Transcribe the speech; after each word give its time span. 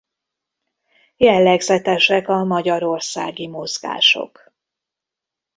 Jellegzetesek 1.15 2.27
a 2.29 2.43
magyarországi 2.43 3.47
mozgások. 3.47 4.53